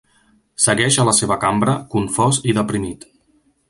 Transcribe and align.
Segueix 0.65 0.97
a 1.03 1.05
la 1.09 1.13
seva 1.19 1.39
cambra, 1.45 1.79
confós 1.95 2.43
i 2.53 2.61
deprimit. 2.63 3.11